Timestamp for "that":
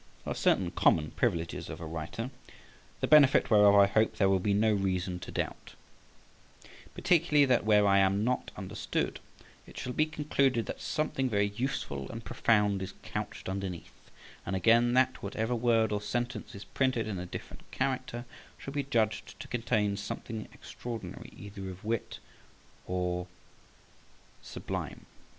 7.45-7.65, 10.65-10.81, 14.93-15.21